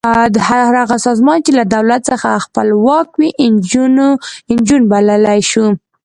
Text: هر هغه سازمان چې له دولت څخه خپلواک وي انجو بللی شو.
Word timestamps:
هر 0.49 0.63
هغه 0.81 0.97
سازمان 1.05 1.39
چې 1.45 1.51
له 1.59 1.63
دولت 1.75 2.01
څخه 2.09 2.43
خپلواک 2.45 3.07
وي 3.19 3.29
انجو 4.55 4.77
بللی 4.91 5.41
شو. 5.51 5.65